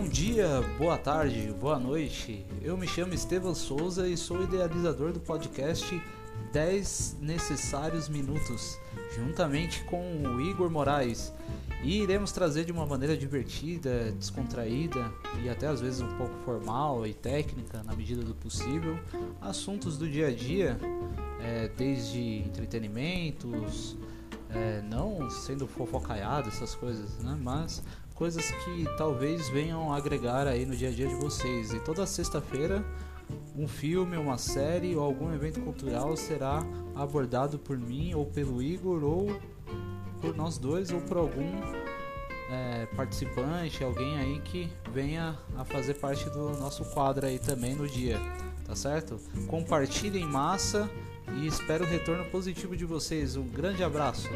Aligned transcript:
dia, 0.00 0.62
boa 0.78 0.96
tarde, 0.96 1.52
boa 1.60 1.78
noite. 1.78 2.46
Eu 2.62 2.76
me 2.76 2.86
chamo 2.86 3.12
Estevam 3.12 3.54
Souza 3.54 4.08
e 4.08 4.16
sou 4.16 4.42
idealizador 4.42 5.12
do 5.12 5.20
podcast 5.20 6.00
10 6.52 7.18
Necessários 7.20 8.08
Minutos, 8.08 8.78
juntamente 9.14 9.84
com 9.84 10.02
o 10.22 10.40
Igor 10.40 10.70
Moraes. 10.70 11.32
E 11.82 12.00
iremos 12.00 12.30
trazer 12.30 12.64
de 12.64 12.72
uma 12.72 12.86
maneira 12.86 13.16
divertida, 13.16 14.12
descontraída 14.12 15.12
e 15.42 15.48
até 15.48 15.66
às 15.66 15.80
vezes 15.80 16.00
um 16.00 16.16
pouco 16.16 16.34
formal 16.44 17.06
e 17.06 17.12
técnica, 17.12 17.82
na 17.82 17.94
medida 17.94 18.22
do 18.22 18.34
possível, 18.34 18.98
assuntos 19.40 19.98
do 19.98 20.08
dia 20.08 20.28
a 20.28 20.32
dia, 20.32 20.78
é, 21.40 21.68
desde 21.68 22.38
entretenimentos, 22.38 23.96
é, 24.48 24.82
não 24.82 25.11
sendo 25.32 25.66
fofocaiado, 25.66 26.48
essas 26.48 26.74
coisas, 26.74 27.18
né? 27.18 27.38
mas 27.40 27.82
coisas 28.14 28.50
que 28.50 28.84
talvez 28.96 29.48
venham 29.48 29.92
agregar 29.92 30.46
aí 30.46 30.64
no 30.64 30.76
dia 30.76 30.88
a 30.88 30.92
dia 30.92 31.08
de 31.08 31.14
vocês. 31.16 31.72
E 31.72 31.80
toda 31.80 32.06
sexta-feira 32.06 32.84
um 33.56 33.68
filme, 33.68 34.16
uma 34.16 34.38
série 34.38 34.96
ou 34.96 35.02
algum 35.02 35.32
evento 35.32 35.60
cultural 35.60 36.16
será 36.16 36.62
abordado 36.94 37.58
por 37.58 37.78
mim 37.78 38.14
ou 38.14 38.26
pelo 38.26 38.62
Igor 38.62 39.04
ou 39.04 39.40
por 40.20 40.34
nós 40.36 40.58
dois 40.58 40.90
ou 40.90 41.00
por 41.00 41.16
algum 41.16 41.50
é, 42.50 42.86
participante, 42.96 43.82
alguém 43.82 44.18
aí 44.18 44.40
que 44.40 44.70
venha 44.92 45.38
a 45.56 45.64
fazer 45.64 45.94
parte 45.94 46.28
do 46.30 46.50
nosso 46.58 46.84
quadro 46.84 47.26
aí 47.26 47.38
também 47.38 47.74
no 47.74 47.88
dia, 47.88 48.18
tá 48.64 48.76
certo? 48.76 49.18
Compartilhem 49.46 50.26
massa 50.26 50.88
e 51.36 51.46
espero 51.46 51.84
o 51.84 51.88
retorno 51.88 52.24
positivo 52.26 52.76
de 52.76 52.84
vocês. 52.84 53.36
Um 53.36 53.48
grande 53.48 53.82
abraço. 53.82 54.28